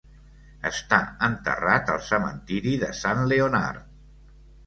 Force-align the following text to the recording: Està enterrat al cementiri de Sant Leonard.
Està 0.69 0.97
enterrat 1.27 1.91
al 1.95 2.01
cementiri 2.07 2.73
de 2.85 2.91
Sant 3.01 3.23
Leonard. 3.33 3.85